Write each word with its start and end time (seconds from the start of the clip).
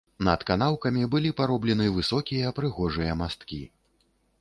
Над 0.27 0.45
канаўкамі 0.49 1.03
былі 1.13 1.35
пароблены 1.43 1.85
высокія 1.99 2.57
прыгожыя 2.61 3.11
масткі. 3.25 3.65